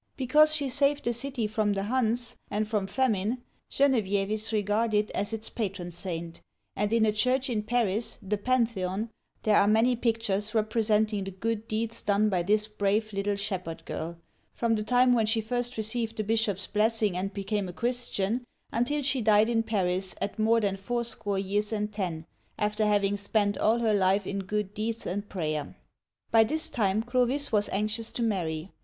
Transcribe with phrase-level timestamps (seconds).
[0.17, 5.31] Because she saved the city from the Huns and from famine, Genevieve is regarded as
[5.31, 6.41] its patron saint,
[6.75, 9.11] and in a church in Paris (the Pantheon)
[9.43, 13.85] there are many pictures representing the good deeds done by this brave little shep herd
[13.85, 14.17] girl,
[14.55, 19.03] from the time when she first received the bishop's blessing and became a Christian, until
[19.03, 22.25] she died in Paris, at more than fourscore years and ten,
[22.57, 25.77] after having spent all her life in good deeds and prayer.
[26.31, 28.71] By this time Clovis was anxious to marry.